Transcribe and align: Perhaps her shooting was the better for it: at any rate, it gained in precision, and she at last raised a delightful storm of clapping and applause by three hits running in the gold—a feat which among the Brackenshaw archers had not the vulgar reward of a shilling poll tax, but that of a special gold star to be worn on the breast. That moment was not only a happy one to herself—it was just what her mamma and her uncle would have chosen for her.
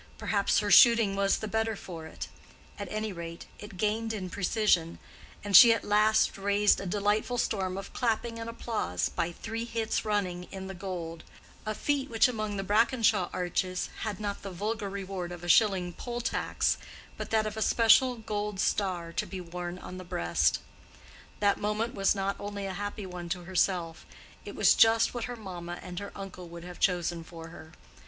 Perhaps 0.17 0.57
her 0.61 0.71
shooting 0.71 1.15
was 1.15 1.37
the 1.37 1.47
better 1.47 1.75
for 1.75 2.07
it: 2.07 2.27
at 2.79 2.91
any 2.91 3.13
rate, 3.13 3.45
it 3.59 3.77
gained 3.77 4.13
in 4.13 4.31
precision, 4.31 4.97
and 5.43 5.55
she 5.55 5.71
at 5.71 5.83
last 5.83 6.39
raised 6.39 6.81
a 6.81 6.87
delightful 6.87 7.37
storm 7.37 7.77
of 7.77 7.93
clapping 7.93 8.39
and 8.39 8.49
applause 8.49 9.09
by 9.09 9.31
three 9.31 9.63
hits 9.63 10.03
running 10.03 10.45
in 10.45 10.65
the 10.65 10.73
gold—a 10.73 11.75
feat 11.75 12.09
which 12.09 12.27
among 12.27 12.57
the 12.57 12.63
Brackenshaw 12.63 13.29
archers 13.31 13.89
had 13.99 14.19
not 14.19 14.41
the 14.41 14.49
vulgar 14.49 14.89
reward 14.89 15.31
of 15.31 15.43
a 15.43 15.47
shilling 15.47 15.93
poll 15.93 16.19
tax, 16.19 16.79
but 17.15 17.29
that 17.29 17.45
of 17.45 17.55
a 17.55 17.61
special 17.61 18.15
gold 18.15 18.59
star 18.59 19.13
to 19.13 19.27
be 19.27 19.39
worn 19.39 19.77
on 19.77 19.99
the 19.99 20.03
breast. 20.03 20.57
That 21.41 21.59
moment 21.61 21.93
was 21.93 22.15
not 22.15 22.35
only 22.39 22.65
a 22.65 22.73
happy 22.73 23.05
one 23.05 23.29
to 23.29 23.43
herself—it 23.43 24.55
was 24.55 24.73
just 24.73 25.13
what 25.13 25.25
her 25.25 25.35
mamma 25.35 25.77
and 25.83 25.99
her 25.99 26.11
uncle 26.15 26.49
would 26.49 26.63
have 26.63 26.79
chosen 26.79 27.23
for 27.23 27.49
her. 27.49 27.73